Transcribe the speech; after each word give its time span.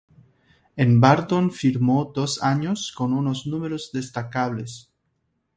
En 0.77 0.99
Barton 0.99 1.51
firmó 1.51 2.11
dos 2.11 2.41
años 2.41 2.91
con 2.91 3.13
unos 3.13 3.45
números 3.45 3.91
destacables. 3.93 4.91